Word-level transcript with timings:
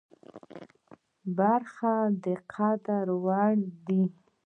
برخې 1.37 1.95
د 2.23 2.25
قدر 2.53 3.05
وړ 3.25 3.51
دي. 3.85 4.03